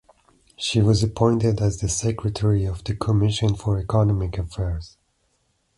[0.55, 4.97] She was appointed as the secretary of the Commission for Economic Affairs.